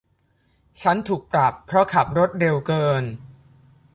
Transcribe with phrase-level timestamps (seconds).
[0.81, 3.03] ฉันถูกปรับเพราะขับรถเร็วเกิน